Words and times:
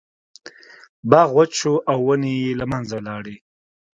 باغ 1.09 1.29
وچ 1.37 1.51
شو 1.59 1.73
او 1.91 1.97
ونې 2.07 2.33
یې 2.41 2.51
له 2.59 2.65
منځه 2.71 2.97
لاړې. 3.07 3.35